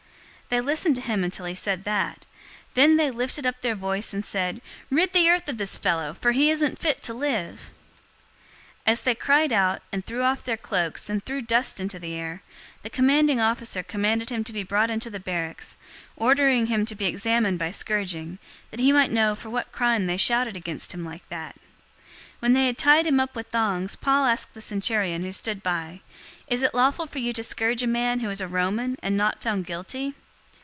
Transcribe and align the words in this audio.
'"022:022 0.51 0.57
They 0.59 0.65
listened 0.65 0.95
to 0.97 1.01
him 1.01 1.23
until 1.23 1.45
he 1.45 1.55
said 1.55 1.83
that; 1.85 2.25
then 2.73 2.97
they 2.97 3.09
lifted 3.09 3.45
up 3.47 3.61
their 3.61 3.73
voice, 3.73 4.13
and 4.13 4.25
said, 4.25 4.61
"Rid 4.89 5.13
the 5.13 5.29
earth 5.29 5.47
of 5.47 5.55
this 5.57 5.77
fellow, 5.77 6.13
for 6.13 6.33
he 6.33 6.49
isn't 6.51 6.77
fit 6.77 7.01
to 7.03 7.13
live!" 7.13 7.71
022:023 8.85 8.87
As 8.87 9.01
they 9.03 9.15
cried 9.15 9.53
out, 9.53 9.81
and 9.93 10.03
threw 10.05 10.23
off 10.23 10.43
their 10.43 10.57
cloaks, 10.57 11.09
and 11.09 11.23
threw 11.23 11.39
dust 11.41 11.79
into 11.79 11.99
the 11.99 12.15
air, 12.15 12.43
022:024 12.79 12.83
the 12.83 12.89
commanding 12.89 13.39
officer 13.39 13.81
commanded 13.81 14.29
him 14.29 14.43
to 14.43 14.51
be 14.51 14.61
brought 14.61 14.91
into 14.91 15.09
the 15.09 15.21
barracks, 15.21 15.77
ordering 16.17 16.65
him 16.65 16.85
to 16.85 16.95
be 16.95 17.05
examined 17.05 17.57
by 17.57 17.71
scourging, 17.71 18.37
that 18.71 18.81
he 18.81 18.91
might 18.91 19.09
know 19.09 19.35
for 19.35 19.49
what 19.49 19.71
crime 19.71 20.05
they 20.05 20.17
shouted 20.17 20.57
against 20.57 20.93
him 20.93 21.05
like 21.05 21.23
that. 21.29 21.55
022:025 21.55 21.61
When 22.39 22.51
they 22.51 22.65
had 22.65 22.77
tied 22.77 23.07
him 23.07 23.21
up 23.21 23.37
with 23.37 23.47
thongs, 23.47 23.95
Paul 23.95 24.25
asked 24.25 24.53
the 24.53 24.59
centurion 24.59 25.23
who 25.23 25.31
stood 25.31 25.63
by, 25.63 26.01
"Is 26.49 26.61
it 26.61 26.75
lawful 26.75 27.07
for 27.07 27.19
you 27.19 27.31
to 27.31 27.41
scourge 27.41 27.83
a 27.83 27.87
man 27.87 28.19
who 28.19 28.29
is 28.29 28.41
a 28.41 28.49
Roman, 28.49 28.97
and 29.01 29.15
not 29.15 29.41
found 29.41 29.65
guilty?" 29.65 30.13